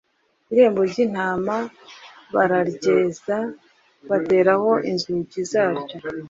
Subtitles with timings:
[0.53, 1.55] irembo ry intama
[2.33, 3.37] bararyeza
[4.09, 5.97] bateraho inzugi zaryo